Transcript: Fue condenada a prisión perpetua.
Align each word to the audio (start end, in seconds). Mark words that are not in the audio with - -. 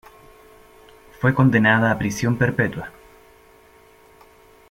Fue 1.19 1.35
condenada 1.35 1.91
a 1.91 1.97
prisión 1.99 2.35
perpetua. 2.35 2.89